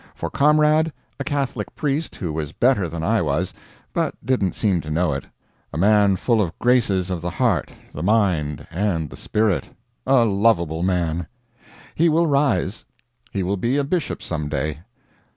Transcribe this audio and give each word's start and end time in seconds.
For 0.15 0.31
comrade, 0.31 0.91
a 1.19 1.23
Catholic 1.23 1.75
priest 1.75 2.15
who 2.15 2.33
was 2.33 2.53
better 2.53 2.89
than 2.89 3.03
I 3.03 3.21
was, 3.21 3.53
but 3.93 4.15
didn't 4.25 4.55
seem 4.55 4.81
to 4.81 4.89
know 4.89 5.13
it 5.13 5.25
a 5.71 5.77
man 5.77 6.15
full 6.15 6.41
of 6.41 6.57
graces 6.57 7.11
of 7.11 7.21
the 7.21 7.29
heart, 7.29 7.71
the 7.93 8.01
mind, 8.01 8.65
and 8.71 9.11
the 9.11 9.15
spirit; 9.15 9.69
a 10.07 10.25
lovable 10.25 10.81
man. 10.81 11.27
He 11.93 12.09
will 12.09 12.25
rise. 12.25 12.83
He 13.29 13.43
will 13.43 13.57
be 13.57 13.77
a 13.77 13.83
bishop 13.83 14.23
some 14.23 14.49
day. 14.49 14.79